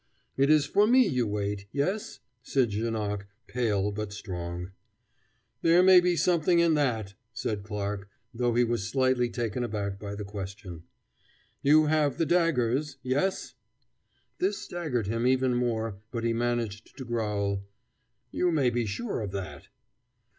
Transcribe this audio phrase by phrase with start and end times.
[0.35, 4.71] "It is for me you wait yes?" said Janoc, pale, but strong.
[5.61, 10.15] "There may be something in that," said Clarke, though he was slightly taken aback by
[10.15, 10.85] the question.
[11.61, 13.53] "You have the daggers yes?"
[14.39, 17.61] This staggered him even more, but he managed to growl:
[18.31, 19.67] "You may be sure of that."